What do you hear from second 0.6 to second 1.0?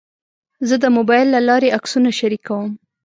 زه د